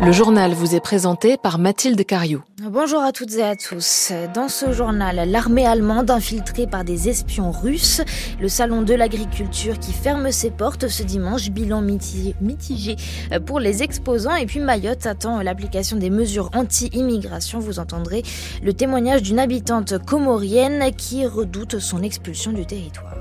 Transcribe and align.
Le 0.00 0.12
journal 0.12 0.52
vous 0.52 0.76
est 0.76 0.80
présenté 0.80 1.36
par 1.36 1.58
Mathilde 1.58 2.06
Cariou. 2.06 2.42
Bonjour 2.62 3.00
à 3.00 3.10
toutes 3.10 3.34
et 3.34 3.42
à 3.42 3.56
tous. 3.56 4.12
Dans 4.32 4.48
ce 4.48 4.72
journal, 4.72 5.28
l'armée 5.28 5.66
allemande 5.66 6.08
infiltrée 6.10 6.68
par 6.68 6.84
des 6.84 7.08
espions 7.08 7.50
russes, 7.50 8.00
le 8.40 8.48
salon 8.48 8.82
de 8.82 8.94
l'agriculture 8.94 9.76
qui 9.80 9.92
ferme 9.92 10.30
ses 10.30 10.52
portes 10.52 10.86
ce 10.86 11.02
dimanche, 11.02 11.50
bilan 11.50 11.82
mitigé 11.82 12.96
pour 13.44 13.58
les 13.58 13.82
exposants 13.82 14.36
et 14.36 14.46
puis 14.46 14.60
Mayotte 14.60 15.04
attend 15.04 15.42
l'application 15.42 15.96
des 15.96 16.10
mesures 16.10 16.50
anti-immigration. 16.54 17.58
Vous 17.58 17.80
entendrez 17.80 18.22
le 18.62 18.72
témoignage 18.72 19.22
d'une 19.22 19.40
habitante 19.40 19.98
comorienne 20.04 20.92
qui 20.96 21.26
redoute 21.26 21.80
son 21.80 22.04
expulsion 22.04 22.52
du 22.52 22.64
territoire. 22.64 23.16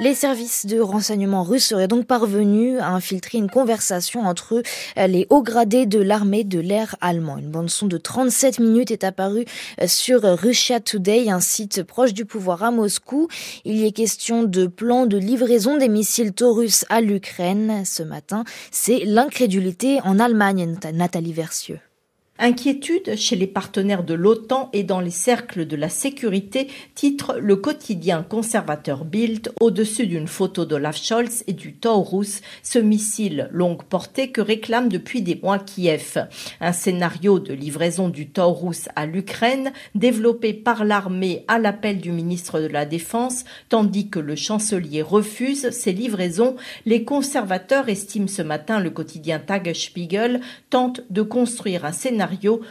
Les 0.00 0.14
services 0.14 0.66
de 0.66 0.80
renseignement 0.80 1.44
russes 1.44 1.66
seraient 1.66 1.86
donc 1.86 2.06
parvenus 2.06 2.80
à 2.80 2.88
infiltrer 2.88 3.38
une 3.38 3.48
conversation 3.48 4.22
entre 4.22 4.60
les 4.96 5.24
hauts 5.30 5.42
gradés 5.42 5.86
de 5.86 6.00
l'armée 6.00 6.42
de 6.42 6.58
l'air 6.58 6.96
allemand. 7.00 7.38
Une 7.38 7.50
bande-son 7.50 7.86
de 7.86 7.96
37 7.96 8.58
minutes 8.58 8.90
est 8.90 9.04
apparue 9.04 9.44
sur 9.86 10.22
Russia 10.22 10.80
Today, 10.80 11.30
un 11.30 11.38
site 11.38 11.84
proche 11.84 12.12
du 12.12 12.24
pouvoir 12.24 12.64
à 12.64 12.72
Moscou. 12.72 13.28
Il 13.64 13.76
y 13.76 13.86
est 13.86 13.92
question 13.92 14.42
de 14.42 14.66
plans 14.66 15.06
de 15.06 15.16
livraison 15.16 15.78
des 15.78 15.88
missiles 15.88 16.32
Taurus 16.32 16.84
à 16.88 17.00
l'Ukraine. 17.00 17.84
Ce 17.84 18.02
matin, 18.02 18.42
c'est 18.72 19.04
l'incrédulité 19.04 20.00
en 20.02 20.18
Allemagne, 20.18 20.76
Nathalie 20.92 21.32
Versieux. 21.32 21.78
Inquiétude 22.40 23.14
chez 23.14 23.36
les 23.36 23.46
partenaires 23.46 24.02
de 24.02 24.12
l'OTAN 24.12 24.68
et 24.72 24.82
dans 24.82 24.98
les 24.98 25.12
cercles 25.12 25.66
de 25.66 25.76
la 25.76 25.88
sécurité, 25.88 26.66
titre 26.96 27.36
le 27.38 27.54
quotidien 27.54 28.24
conservateur 28.24 29.04
Bild 29.04 29.52
au-dessus 29.60 30.08
d'une 30.08 30.26
photo 30.26 30.64
d'Olaf 30.64 30.96
Scholz 30.96 31.44
et 31.46 31.52
du 31.52 31.74
Taurus, 31.74 32.40
ce 32.64 32.80
missile 32.80 33.48
longue 33.52 33.84
portée 33.84 34.32
que 34.32 34.40
réclame 34.40 34.88
depuis 34.88 35.22
des 35.22 35.38
mois 35.40 35.60
Kiev. 35.60 36.26
Un 36.60 36.72
scénario 36.72 37.38
de 37.38 37.54
livraison 37.54 38.08
du 38.08 38.28
Taurus 38.28 38.88
à 38.96 39.06
l'Ukraine, 39.06 39.72
développé 39.94 40.54
par 40.54 40.84
l'armée 40.84 41.44
à 41.46 41.60
l'appel 41.60 41.98
du 41.98 42.10
ministre 42.10 42.58
de 42.58 42.66
la 42.66 42.84
Défense, 42.84 43.44
tandis 43.68 44.10
que 44.10 44.18
le 44.18 44.34
chancelier 44.34 45.02
refuse 45.02 45.70
ces 45.70 45.92
livraisons. 45.92 46.56
Les 46.84 47.04
conservateurs 47.04 47.88
estiment 47.88 48.26
ce 48.26 48.42
matin 48.42 48.80
le 48.80 48.90
quotidien 48.90 49.38
Tagesspiegel 49.38 50.40
tente 50.68 51.02
de 51.10 51.22
construire 51.22 51.84
un 51.84 51.92
scénario 51.92 52.23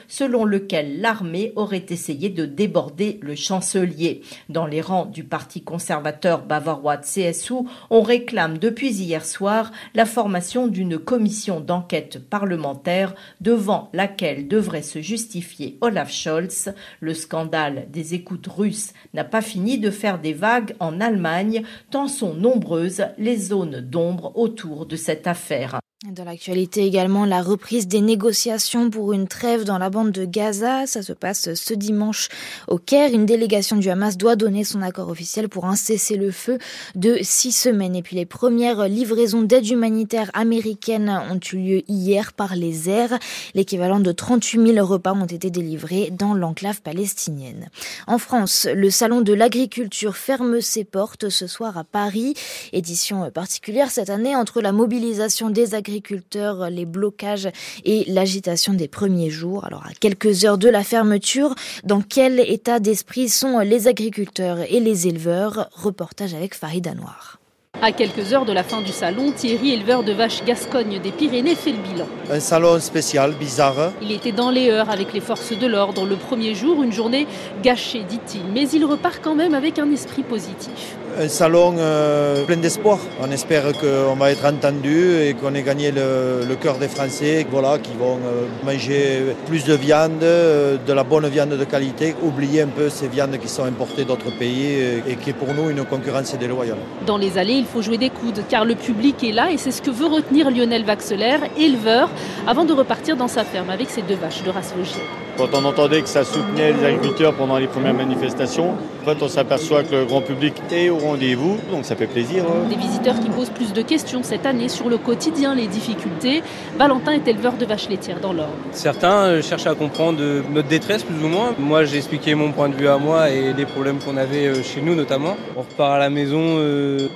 selon 0.07 0.45
lequel 0.45 1.01
l'armée 1.01 1.53
aurait 1.55 1.85
essayé 1.89 2.29
de 2.29 2.45
déborder 2.45 3.19
le 3.21 3.35
chancelier. 3.35 4.21
Dans 4.49 4.65
les 4.65 4.81
rangs 4.81 5.05
du 5.05 5.23
parti 5.23 5.61
conservateur 5.61 6.43
bavarois 6.43 6.97
CSU, 6.97 7.53
on 7.89 8.01
réclame 8.01 8.57
depuis 8.57 8.91
hier 8.91 9.25
soir 9.25 9.71
la 9.93 10.05
formation 10.05 10.67
d'une 10.67 10.97
commission 10.97 11.59
d'enquête 11.59 12.19
parlementaire 12.19 13.15
devant 13.41 13.89
laquelle 13.93 14.47
devrait 14.47 14.81
se 14.81 15.01
justifier 15.01 15.77
Olaf 15.81 16.11
Scholz. 16.11 16.73
Le 16.99 17.13
scandale 17.13 17.87
des 17.89 18.13
écoutes 18.13 18.47
russes 18.47 18.93
n'a 19.13 19.23
pas 19.23 19.41
fini 19.41 19.77
de 19.77 19.91
faire 19.91 20.19
des 20.19 20.33
vagues 20.33 20.75
en 20.79 20.99
Allemagne, 21.01 21.63
tant 21.91 22.07
sont 22.07 22.33
nombreuses 22.33 23.05
les 23.17 23.37
zones 23.37 23.81
d'ombre 23.81 24.31
autour 24.35 24.85
de 24.85 24.95
cette 24.95 25.27
affaire. 25.27 25.82
Dans 26.11 26.25
l'actualité 26.25 26.85
également, 26.85 27.23
la 27.23 27.41
reprise 27.41 27.87
des 27.87 28.01
négociations 28.01 28.89
pour 28.89 29.13
une 29.13 29.29
trêve 29.29 29.63
dans 29.63 29.77
la 29.77 29.89
bande 29.89 30.11
de 30.11 30.25
Gaza. 30.25 30.85
Ça 30.85 31.01
se 31.01 31.13
passe 31.13 31.53
ce 31.53 31.73
dimanche 31.73 32.27
au 32.67 32.77
Caire. 32.77 33.13
Une 33.13 33.25
délégation 33.25 33.77
du 33.77 33.89
Hamas 33.89 34.17
doit 34.17 34.35
donner 34.35 34.65
son 34.65 34.81
accord 34.81 35.07
officiel 35.07 35.47
pour 35.47 35.63
un 35.63 35.77
cessez-le-feu 35.77 36.57
de 36.95 37.19
six 37.21 37.53
semaines. 37.53 37.95
Et 37.95 38.01
puis 38.01 38.17
les 38.17 38.25
premières 38.25 38.89
livraisons 38.89 39.43
d'aide 39.43 39.65
humanitaire 39.69 40.29
américaine 40.33 41.09
ont 41.31 41.39
eu 41.53 41.55
lieu 41.55 41.81
hier 41.87 42.33
par 42.33 42.57
les 42.57 42.89
airs. 42.89 43.17
L'équivalent 43.55 44.01
de 44.01 44.11
38 44.11 44.73
000 44.73 44.85
repas 44.85 45.13
ont 45.13 45.25
été 45.25 45.49
délivrés 45.51 46.09
dans 46.11 46.33
l'enclave 46.33 46.81
palestinienne. 46.81 47.69
En 48.07 48.17
France, 48.17 48.67
le 48.75 48.89
salon 48.89 49.21
de 49.21 49.31
l'agriculture 49.31 50.17
ferme 50.17 50.59
ses 50.59 50.83
portes 50.83 51.29
ce 51.29 51.47
soir 51.47 51.77
à 51.77 51.85
Paris. 51.85 52.33
Édition 52.73 53.31
particulière 53.31 53.89
cette 53.89 54.09
année 54.09 54.35
entre 54.35 54.59
la 54.59 54.73
mobilisation 54.73 55.49
des 55.49 55.75
agriculteurs 55.75 55.92
agriculteurs, 55.93 56.71
les 56.71 56.85
blocages 56.85 57.49
et 57.85 58.03
l'agitation 58.07 58.73
des 58.73 58.87
premiers 58.87 59.29
jours. 59.29 59.63
Alors 59.65 59.85
à 59.85 59.93
quelques 59.93 60.43
heures 60.43 60.57
de 60.57 60.67
la 60.67 60.83
fermeture, 60.83 61.53
dans 61.83 62.01
quel 62.01 62.39
état 62.39 62.79
d'esprit 62.79 63.29
sont 63.29 63.59
les 63.59 63.87
agriculteurs 63.87 64.57
et 64.67 64.79
les 64.79 65.07
éleveurs? 65.07 65.69
Reportage 65.71 66.33
avec 66.33 66.55
Farid 66.55 66.87
Anouar. 66.87 67.39
À 67.81 67.91
quelques 67.91 68.33
heures 68.33 68.45
de 68.45 68.53
la 68.53 68.63
fin 68.63 68.81
du 68.81 68.91
salon, 68.91 69.31
Thierry, 69.31 69.73
éleveur 69.73 70.03
de 70.03 70.13
vaches 70.13 70.43
Gascogne 70.45 70.99
des 70.99 71.11
Pyrénées, 71.11 71.55
fait 71.55 71.73
le 71.73 71.77
bilan. 71.77 72.07
Un 72.31 72.39
salon 72.39 72.79
spécial, 72.79 73.33
bizarre. 73.33 73.91
Il 74.01 74.11
était 74.11 74.31
dans 74.31 74.49
les 74.49 74.71
heures 74.71 74.89
avec 74.89 75.13
les 75.13 75.19
forces 75.19 75.57
de 75.57 75.67
l'ordre 75.67 76.05
le 76.05 76.15
premier 76.15 76.55
jour, 76.55 76.81
une 76.81 76.91
journée 76.91 77.27
gâchée, 77.61 78.03
dit-il. 78.03 78.45
Mais 78.51 78.67
il 78.69 78.85
repart 78.85 79.19
quand 79.23 79.35
même 79.35 79.53
avec 79.53 79.77
un 79.77 79.91
esprit 79.91 80.23
positif 80.23 80.97
un 81.19 81.27
salon 81.27 81.75
euh, 81.77 82.43
plein 82.45 82.57
d'espoir. 82.57 82.99
On 83.21 83.29
espère 83.31 83.71
qu'on 83.73 84.15
va 84.15 84.31
être 84.31 84.45
entendu 84.45 85.17
et 85.21 85.33
qu'on 85.33 85.53
ait 85.55 85.61
gagné 85.61 85.91
le, 85.91 86.55
cœur 86.61 86.77
des 86.77 86.87
Français, 86.87 87.45
voilà, 87.49 87.77
qui 87.77 87.91
vont 87.97 88.17
euh, 88.17 88.45
manger 88.63 89.35
plus 89.45 89.65
de 89.65 89.73
viande, 89.73 90.23
euh, 90.23 90.77
de 90.77 90.93
la 90.93 91.03
bonne 91.03 91.27
viande 91.27 91.49
de 91.49 91.63
qualité, 91.65 92.15
oublier 92.21 92.61
un 92.61 92.67
peu 92.67 92.89
ces 92.89 93.07
viandes 93.07 93.37
qui 93.37 93.47
sont 93.47 93.65
importées 93.65 94.05
d'autres 94.05 94.31
pays 94.37 95.01
et, 95.07 95.15
qui 95.15 95.31
est 95.31 95.33
pour 95.33 95.53
nous 95.53 95.69
une 95.69 95.83
concurrence 95.85 96.35
déloyale. 96.37 96.77
Dans 97.05 97.17
les 97.17 97.37
allées, 97.37 97.53
il 97.53 97.65
faut 97.65 97.81
jouer 97.81 97.97
des 97.97 98.09
coudes 98.09 98.43
car 98.49 98.65
le 98.65 98.75
public 98.75 99.23
est 99.23 99.31
là 99.31 99.51
et 99.51 99.57
c'est 99.57 99.71
ce 99.71 99.81
que 99.81 99.91
veut 99.91 100.07
retenir 100.07 100.49
Lionel 100.51 100.85
Vaxelaire, 100.85 101.41
éleveur, 101.57 102.09
avant 102.47 102.65
de 102.65 102.73
repartir 102.73 103.17
dans 103.17 103.27
sa 103.27 103.43
ferme 103.43 103.69
avec 103.69 103.89
ses 103.89 104.01
deux 104.01 104.15
vaches 104.15 104.43
de 104.43 104.49
race 104.49 104.73
logique. 104.77 105.22
Quand 105.37 105.49
on 105.53 105.65
entendait 105.65 106.01
que 106.01 106.09
ça 106.09 106.23
soutenait 106.23 106.73
les 106.73 106.85
agriculteurs 106.85 107.33
pendant 107.33 107.57
les 107.57 107.67
premières 107.67 107.95
manifestations, 107.95 108.75
en 109.01 109.05
fait, 109.05 109.17
on 109.21 109.27
s'aperçoit 109.27 109.83
que 109.83 109.95
le 109.95 110.05
grand 110.05 110.21
public 110.21 110.53
est 110.71 110.89
au 110.89 110.97
rendez-vous, 110.97 111.57
donc 111.71 111.85
ça 111.85 111.95
fait 111.95 112.05
plaisir. 112.05 112.45
Hein. 112.47 112.69
Des 112.69 112.75
visiteurs 112.75 113.19
qui 113.19 113.29
posent 113.29 113.49
plus 113.49 113.73
de 113.73 113.81
questions 113.81 114.21
cette 114.21 114.45
année 114.45 114.69
sur 114.69 114.89
le 114.89 114.97
quotidien, 114.97 115.55
les 115.55 115.67
difficultés. 115.67 116.43
Valentin 116.77 117.13
est 117.13 117.27
éleveur 117.27 117.53
de 117.53 117.65
vaches 117.65 117.89
laitières 117.89 118.19
dans 118.19 118.31
l'Orne. 118.31 118.51
Certains 118.71 119.25
euh, 119.25 119.41
cherchent 119.41 119.65
à 119.65 119.73
comprendre 119.73 120.19
euh, 120.21 120.41
notre 120.53 120.67
détresse 120.67 121.03
plus 121.03 121.21
ou 121.23 121.27
moins. 121.27 121.55
Moi, 121.57 121.83
j'ai 121.85 121.97
expliqué 121.97 122.35
mon 122.35 122.51
point 122.51 122.69
de 122.69 122.75
vue 122.75 122.87
à 122.87 122.97
moi 122.97 123.29
et 123.29 123.53
les 123.53 123.65
problèmes 123.65 123.97
qu'on 123.97 124.17
avait 124.17 124.47
euh, 124.47 124.63
chez 124.63 124.81
nous 124.81 124.93
notamment. 124.95 125.35
On 125.57 125.61
repart 125.61 125.95
à 125.95 125.99
la 125.99 126.09
maison, 126.09 126.59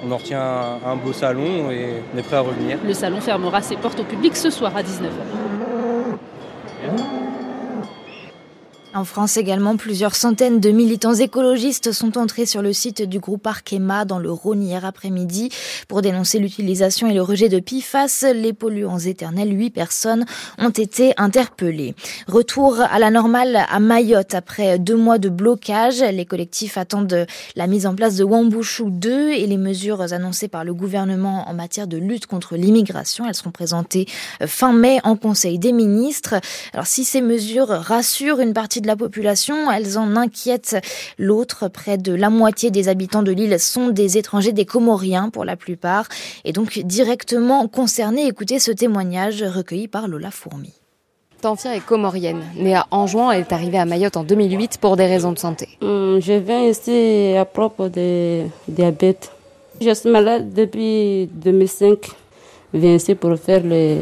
on 0.03 0.11
en 0.11 0.17
retient 0.17 0.41
un 0.85 0.95
beau 0.95 1.13
salon 1.13 1.72
et 1.72 2.01
on 2.13 2.17
est 2.17 2.23
prêt 2.23 2.38
à 2.38 2.41
revenir. 2.41 2.79
Le 2.83 2.94
salon 2.94 3.22
fermera 3.22 3.61
ses 3.61 3.75
portes 3.75 4.00
au 4.00 4.03
public 4.03 4.35
ce 4.35 4.50
soir 4.50 4.75
à 4.75 4.81
19h. 4.81 5.46
En 8.97 9.03
France 9.03 9.37
également, 9.37 9.77
plusieurs 9.77 10.15
centaines 10.15 10.59
de 10.59 10.71
militants 10.71 11.13
écologistes 11.13 11.91
sont 11.91 12.17
entrés 12.17 12.47
sur 12.47 12.63
le 12.63 12.73
site 12.73 13.03
du 13.03 13.19
groupe 13.19 13.45
Arkema 13.45 14.05
dans 14.05 14.17
le 14.17 14.31
Rhône 14.31 14.63
hier 14.63 14.85
après-midi 14.85 15.51
pour 15.87 16.01
dénoncer 16.01 16.39
l'utilisation 16.39 17.05
et 17.07 17.13
le 17.13 17.21
rejet 17.21 17.47
de 17.47 17.59
PFAS. 17.59 18.25
Les 18.33 18.53
polluants 18.53 18.97
éternels, 18.97 19.55
huit 19.55 19.69
personnes 19.69 20.25
ont 20.57 20.71
été 20.71 21.13
interpellées. 21.17 21.93
Retour 22.27 22.79
à 22.79 22.97
la 22.97 23.11
normale 23.11 23.67
à 23.69 23.79
Mayotte 23.79 24.33
après 24.33 24.79
deux 24.79 24.95
mois 24.95 25.19
de 25.19 25.29
blocage. 25.29 25.99
Les 25.99 26.25
collectifs 26.25 26.79
attendent 26.79 27.27
la 27.55 27.67
mise 27.67 27.85
en 27.85 27.93
place 27.93 28.15
de 28.15 28.23
Wambushu 28.23 28.85
2 28.89 29.29
et 29.29 29.45
les 29.45 29.57
mesures 29.57 30.11
annoncées 30.11 30.47
par 30.47 30.63
le 30.63 30.73
gouvernement 30.73 31.47
en 31.47 31.53
matière 31.53 31.85
de 31.85 31.97
lutte 31.97 32.25
contre 32.25 32.55
l'immigration. 32.55 33.27
Elles 33.27 33.35
seront 33.35 33.51
présentées 33.51 34.07
fin 34.47 34.73
mai 34.73 34.99
en 35.03 35.15
Conseil 35.15 35.59
des 35.59 35.71
ministres. 35.71 36.33
Alors 36.73 36.87
si 36.87 37.03
ces 37.03 37.21
mesures 37.21 37.67
rassurent 37.67 38.39
une 38.39 38.53
partie 38.53 38.81
de 38.81 38.86
la 38.87 38.95
population, 38.95 39.69
elles 39.71 39.97
en 39.97 40.15
inquiètent 40.15 40.77
l'autre. 41.19 41.67
Près 41.67 41.97
de 41.97 42.13
la 42.13 42.29
moitié 42.29 42.71
des 42.71 42.89
habitants 42.89 43.21
de 43.21 43.31
l'île 43.31 43.59
sont 43.59 43.89
des 43.89 44.17
étrangers, 44.17 44.53
des 44.53 44.65
Comoriens 44.65 45.29
pour 45.29 45.45
la 45.45 45.55
plupart, 45.55 46.07
et 46.45 46.53
donc 46.53 46.79
directement 46.79 47.67
concernés. 47.67 48.25
Écoutez 48.25 48.59
ce 48.59 48.71
témoignage 48.71 49.44
recueilli 49.44 49.88
par 49.88 50.07
Lola 50.07 50.31
Fourmi. 50.31 50.73
Tanfia 51.41 51.75
est 51.75 51.85
comorienne. 51.85 52.41
Née 52.56 52.73
à 52.75 52.88
Anjouan, 52.89 53.31
elle 53.31 53.41
est 53.41 53.53
arrivée 53.53 53.77
à 53.77 53.85
Mayotte 53.85 54.17
en 54.17 54.23
2008 54.23 54.79
pour 54.79 54.97
des 54.97 55.06
raisons 55.06 55.33
de 55.33 55.38
santé. 55.38 55.69
Hum, 55.81 56.19
je 56.19 56.33
viens 56.33 56.63
ici 56.63 57.35
à 57.38 57.45
propos 57.45 57.89
de 57.89 58.44
diabète. 58.67 59.31
Je 59.79 59.94
suis 59.94 60.09
malade 60.09 60.53
depuis 60.53 61.29
2005. 61.33 62.00
Je 62.73 62.79
viens 62.79 62.95
ici 62.95 63.13
pour 63.13 63.38
faire 63.38 63.63
les, 63.63 64.00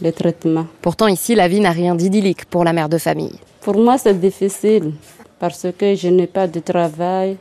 les 0.00 0.12
traitements. 0.12 0.66
Pourtant, 0.80 1.06
ici, 1.08 1.34
la 1.34 1.48
vie 1.48 1.60
n'a 1.60 1.70
rien 1.70 1.94
d'idyllique 1.94 2.46
pour 2.46 2.64
la 2.64 2.72
mère 2.72 2.88
de 2.88 2.96
famille. 2.96 3.38
Pour 3.62 3.76
moi, 3.76 3.98
c'est 3.98 4.18
difficile 4.18 4.92
parce 5.38 5.66
que 5.76 5.94
je 5.94 6.08
n'ai 6.08 6.26
pas 6.26 6.46
de 6.46 6.60
travail. 6.60 7.36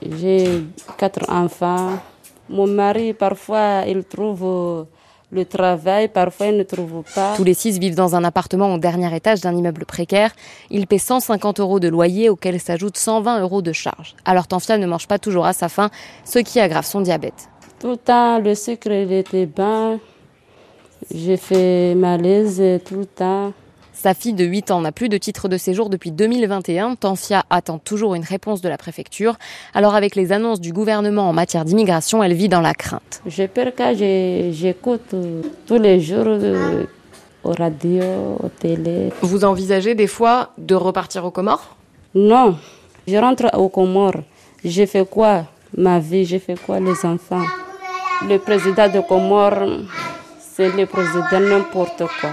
J'ai 0.00 0.64
quatre 0.96 1.28
enfants. 1.30 1.98
Mon 2.48 2.66
mari, 2.66 3.12
parfois, 3.12 3.82
il 3.86 4.04
trouve 4.04 4.86
le 5.32 5.44
travail, 5.46 6.08
parfois 6.08 6.46
il 6.48 6.58
ne 6.58 6.62
trouve 6.62 7.02
pas. 7.14 7.34
Tous 7.36 7.44
les 7.44 7.54
six 7.54 7.78
vivent 7.78 7.94
dans 7.94 8.14
un 8.14 8.22
appartement 8.22 8.74
au 8.74 8.78
dernier 8.78 9.14
étage 9.16 9.40
d'un 9.40 9.56
immeuble 9.56 9.86
précaire. 9.86 10.30
Ils 10.70 10.86
paient 10.86 10.98
150 10.98 11.58
euros 11.60 11.80
de 11.80 11.88
loyer 11.88 12.28
auxquels 12.28 12.60
s'ajoutent 12.60 12.98
120 12.98 13.40
euros 13.40 13.62
de 13.62 13.72
charges. 13.72 14.14
Alors 14.24 14.46
Tanfia 14.46 14.76
ne 14.76 14.86
mange 14.86 15.08
pas 15.08 15.18
toujours 15.18 15.46
à 15.46 15.54
sa 15.54 15.68
faim, 15.68 15.90
ce 16.24 16.38
qui 16.38 16.60
aggrave 16.60 16.84
son 16.84 17.00
diabète. 17.00 17.48
Tout 17.80 17.90
le 17.90 17.96
temps, 17.96 18.38
le 18.38 18.54
sucre 18.54 18.92
il 18.92 19.12
était 19.12 19.46
bas. 19.46 19.96
J'ai 21.12 21.36
fait 21.36 21.94
malaise 21.94 22.62
tout 22.84 22.98
le 22.98 23.06
temps. 23.06 23.52
Sa 23.92 24.14
fille 24.14 24.32
de 24.32 24.44
8 24.44 24.70
ans 24.70 24.80
n'a 24.80 24.90
plus 24.90 25.08
de 25.08 25.18
titre 25.18 25.48
de 25.48 25.56
séjour 25.56 25.90
depuis 25.90 26.10
2021. 26.12 26.96
Tanfia 26.96 27.44
attend 27.50 27.78
toujours 27.78 28.14
une 28.14 28.24
réponse 28.24 28.60
de 28.62 28.68
la 28.68 28.78
préfecture. 28.78 29.36
Alors 29.74 29.94
avec 29.94 30.16
les 30.16 30.32
annonces 30.32 30.60
du 30.60 30.72
gouvernement 30.72 31.28
en 31.28 31.32
matière 31.32 31.64
d'immigration, 31.64 32.22
elle 32.22 32.32
vit 32.32 32.48
dans 32.48 32.62
la 32.62 32.74
crainte. 32.74 33.20
J'ai 33.26 33.48
peur 33.48 33.72
quand 33.76 33.94
j'écoute 33.94 35.14
tous 35.66 35.78
les 35.78 36.00
jours 36.00 36.24
euh, 36.26 36.84
au 37.44 37.52
radio, 37.52 38.02
au 38.42 38.48
télé. 38.48 39.10
Vous 39.20 39.44
envisagez 39.44 39.94
des 39.94 40.06
fois 40.06 40.50
de 40.58 40.74
repartir 40.74 41.24
aux 41.24 41.30
Comores? 41.30 41.76
Non, 42.14 42.56
je 43.06 43.16
rentre 43.16 43.56
aux 43.56 43.68
Comores. 43.68 44.22
J'ai 44.64 44.86
fait 44.86 45.08
quoi? 45.08 45.44
Ma 45.76 45.98
vie 45.98 46.24
J'ai 46.24 46.38
fait 46.38 46.58
quoi? 46.58 46.80
Les 46.80 47.04
enfants 47.04 47.44
Le 48.28 48.38
président 48.38 48.88
de 48.88 49.00
Comores, 49.00 49.68
c'est 50.38 50.70
le 50.76 50.86
président 50.86 51.40
n'importe 51.40 52.02
quoi. 52.20 52.30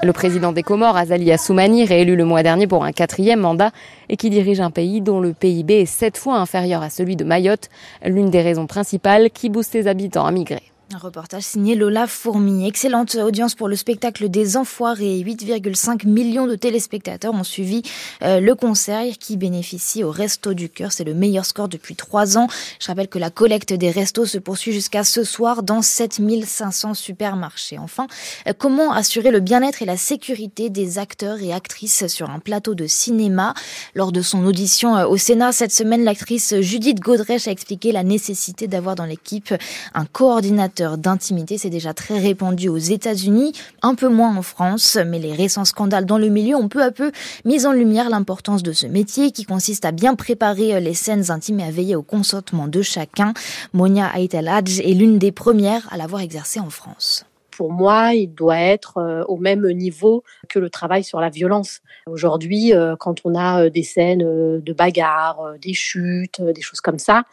Le 0.00 0.12
président 0.12 0.52
des 0.52 0.62
Comores, 0.62 0.96
Azali 0.96 1.32
Assoumani, 1.32 1.84
réélu 1.84 2.14
le 2.14 2.24
mois 2.24 2.44
dernier 2.44 2.68
pour 2.68 2.84
un 2.84 2.92
quatrième 2.92 3.40
mandat 3.40 3.72
et 4.08 4.16
qui 4.16 4.30
dirige 4.30 4.60
un 4.60 4.70
pays 4.70 5.00
dont 5.00 5.18
le 5.18 5.32
PIB 5.32 5.80
est 5.80 5.86
sept 5.86 6.16
fois 6.16 6.36
inférieur 6.36 6.82
à 6.82 6.90
celui 6.90 7.16
de 7.16 7.24
Mayotte, 7.24 7.68
l'une 8.04 8.30
des 8.30 8.40
raisons 8.40 8.68
principales 8.68 9.30
qui 9.30 9.48
booste 9.48 9.72
ses 9.72 9.88
habitants 9.88 10.24
à 10.24 10.30
migrer. 10.30 10.62
Un 10.94 10.96
reportage 10.96 11.42
signé 11.42 11.74
Lola 11.74 12.06
Fourmi. 12.06 12.66
Excellente 12.66 13.14
audience 13.16 13.54
pour 13.54 13.68
le 13.68 13.76
spectacle 13.76 14.30
des 14.30 14.56
Enfoirés. 14.56 15.20
8,5 15.20 16.08
millions 16.08 16.46
de 16.46 16.54
téléspectateurs 16.54 17.34
ont 17.34 17.44
suivi 17.44 17.82
euh, 18.22 18.40
le 18.40 18.54
concert 18.54 19.04
qui 19.20 19.36
bénéficie 19.36 20.02
au 20.02 20.10
Resto 20.10 20.54
du 20.54 20.70
Cœur. 20.70 20.90
C'est 20.90 21.04
le 21.04 21.12
meilleur 21.12 21.44
score 21.44 21.68
depuis 21.68 21.94
trois 21.94 22.38
ans. 22.38 22.48
Je 22.80 22.86
rappelle 22.86 23.08
que 23.08 23.18
la 23.18 23.28
collecte 23.28 23.74
des 23.74 23.90
restos 23.90 24.24
se 24.24 24.38
poursuit 24.38 24.72
jusqu'à 24.72 25.04
ce 25.04 25.24
soir 25.24 25.62
dans 25.62 25.82
7500 25.82 26.94
supermarchés. 26.94 27.78
Enfin, 27.78 28.06
euh, 28.46 28.54
comment 28.56 28.90
assurer 28.90 29.30
le 29.30 29.40
bien-être 29.40 29.82
et 29.82 29.86
la 29.86 29.98
sécurité 29.98 30.70
des 30.70 30.98
acteurs 30.98 31.42
et 31.42 31.52
actrices 31.52 32.06
sur 32.06 32.30
un 32.30 32.38
plateau 32.38 32.74
de 32.74 32.86
cinéma? 32.86 33.52
Lors 33.94 34.10
de 34.10 34.22
son 34.22 34.46
audition 34.46 34.96
euh, 34.96 35.06
au 35.06 35.18
Sénat 35.18 35.52
cette 35.52 35.72
semaine, 35.72 36.02
l'actrice 36.02 36.58
Judith 36.60 37.00
Godrèche 37.00 37.46
a 37.46 37.50
expliqué 37.50 37.92
la 37.92 38.04
nécessité 38.04 38.68
d'avoir 38.68 38.94
dans 38.94 39.04
l'équipe 39.04 39.52
un 39.92 40.06
coordinateur 40.06 40.77
d'intimité. 40.82 41.58
C'est 41.58 41.70
déjà 41.70 41.94
très 41.94 42.18
répandu 42.18 42.68
aux 42.68 42.78
États-Unis, 42.78 43.52
un 43.82 43.94
peu 43.94 44.08
moins 44.08 44.36
en 44.36 44.42
France, 44.42 44.98
mais 45.06 45.18
les 45.18 45.32
récents 45.32 45.64
scandales 45.64 46.06
dans 46.06 46.18
le 46.18 46.28
milieu 46.28 46.56
ont 46.56 46.68
peu 46.68 46.82
à 46.82 46.90
peu 46.90 47.12
mis 47.44 47.66
en 47.66 47.72
lumière 47.72 48.10
l'importance 48.10 48.62
de 48.62 48.72
ce 48.72 48.86
métier 48.86 49.32
qui 49.32 49.44
consiste 49.44 49.84
à 49.84 49.92
bien 49.92 50.14
préparer 50.14 50.80
les 50.80 50.94
scènes 50.94 51.30
intimes 51.30 51.60
et 51.60 51.64
à 51.64 51.70
veiller 51.70 51.96
au 51.96 52.02
consentement 52.02 52.68
de 52.68 52.82
chacun. 52.82 53.32
Monia 53.72 54.10
Aitel 54.18 54.48
Hadj 54.48 54.80
est 54.80 54.94
l'une 54.94 55.18
des 55.18 55.32
premières 55.32 55.92
à 55.92 55.96
l'avoir 55.96 56.22
exercé 56.22 56.60
en 56.60 56.70
France 56.70 57.24
pour 57.58 57.72
moi, 57.72 58.14
il 58.14 58.32
doit 58.32 58.60
être 58.60 58.98
euh, 58.98 59.24
au 59.24 59.36
même 59.36 59.68
niveau 59.72 60.22
que 60.48 60.60
le 60.60 60.70
travail 60.70 61.02
sur 61.02 61.20
la 61.20 61.28
violence. 61.28 61.80
Aujourd'hui, 62.06 62.72
euh, 62.72 62.94
quand 62.94 63.22
on 63.24 63.34
a 63.34 63.64
euh, 63.64 63.68
des 63.68 63.82
scènes 63.82 64.20
de 64.60 64.72
bagarre, 64.72 65.54
des 65.60 65.74
chutes, 65.74 66.40
des 66.40 66.60
choses 66.60 66.80
comme 66.80 67.00
ça, 67.00 67.24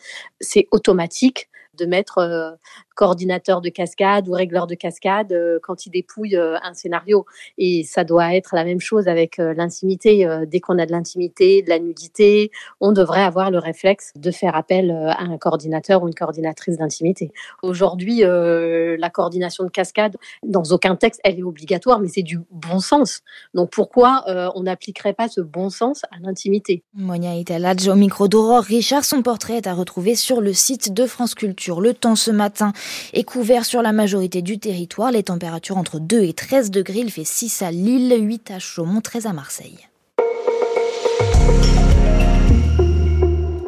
c'est 0.41 0.67
automatique 0.71 1.47
de 1.75 1.85
mettre 1.85 2.57
coordinateur 2.95 3.61
de 3.61 3.69
cascade 3.69 4.27
ou 4.27 4.31
régleur 4.31 4.65
de 4.65 4.73
cascade 4.73 5.31
euh, 5.33 5.59
quand 5.61 5.85
il 5.85 5.91
dépouille 5.91 6.35
euh, 6.35 6.57
un 6.63 6.73
scénario. 6.73 7.25
Et 7.57 7.83
ça 7.83 8.03
doit 8.03 8.35
être 8.35 8.55
la 8.55 8.63
même 8.63 8.79
chose 8.79 9.07
avec 9.07 9.37
euh, 9.39 9.53
l'intimité. 9.53 10.27
dès 10.47 10.59
qu'on 10.59 10.79
a 10.79 10.85
de 10.85 10.91
l'intimité, 10.91 11.61
de 11.61 11.69
la 11.69 11.79
nudité, 11.79 12.51
on 12.79 12.93
devrait 12.93 13.21
avoir 13.21 13.51
le 13.51 13.59
réflexe 13.59 14.13
de 14.15 14.31
faire 14.31 14.55
appel 14.55 14.91
à 14.91 15.21
un 15.21 15.37
coordinateur 15.37 16.01
ou 16.01 16.07
une 16.07 16.13
coordinatrice 16.15 16.77
d'intimité. 16.77 17.31
Aujourd'hui, 17.61 18.21
la 18.21 19.09
coordination 19.09 19.65
de 19.65 19.69
cascade, 19.69 20.15
dans 20.43 20.63
aucun 20.71 20.95
texte, 20.95 21.19
elle 21.23 21.39
est 21.39 21.43
obligatoire, 21.43 21.99
mais 21.99 22.07
c'est 22.07 22.23
du 22.23 22.39
bon 22.49 22.79
sens. 22.79 23.21
Donc 23.53 23.71
pourquoi 23.71 24.23
on 24.55 24.63
n'appliquerait 24.63 25.13
pas 25.13 25.27
ce 25.27 25.41
bon 25.41 25.69
sens 25.69 26.03
à 26.05 26.19
l'intimité? 26.21 26.83
Monia 26.93 27.35
Italadj 27.35 27.87
au 27.89 27.95
micro 27.95 28.27
d'Aurore 28.27 28.63
Richard. 28.63 29.03
Son 29.03 29.21
portrait 29.21 29.57
est 29.57 29.67
à 29.67 29.73
retrouver 29.73 30.15
sur 30.15 30.39
le 30.39 30.53
site 30.53 30.93
de 30.93 31.05
France 31.05 31.35
Culture. 31.35 31.81
Le 31.81 31.93
temps 31.93 32.15
ce 32.15 32.31
matin 32.31 32.71
et 33.13 33.23
couvert 33.23 33.65
sur 33.65 33.81
la 33.81 33.91
majorité 33.91 34.41
du 34.41 34.59
territoire. 34.59 35.11
Les 35.11 35.23
températures 35.23 35.77
entre 35.77 35.99
2 35.99 36.23
et 36.23 36.33
13 36.33 36.71
degrés. 36.71 36.99
Il 36.99 37.11
fait 37.11 37.25
6 37.25 37.61
à 37.61 37.71
Lille, 37.71 38.15
8 38.17 38.51
à 38.51 38.59
Chaumont, 38.59 39.01
13 39.01 39.27
à 39.27 39.33
Marseille. 39.33 39.77